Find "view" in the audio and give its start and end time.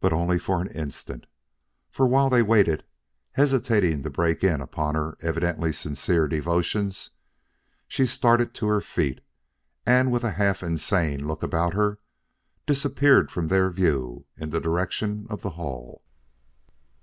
13.68-14.24